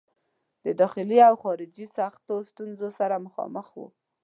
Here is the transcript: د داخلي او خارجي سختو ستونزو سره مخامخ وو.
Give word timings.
د 0.65 0.67
داخلي 0.81 1.17
او 1.29 1.35
خارجي 1.43 1.85
سختو 1.97 2.33
ستونزو 2.49 2.87
سره 2.99 3.15
مخامخ 3.25 3.67
وو. 3.77 3.87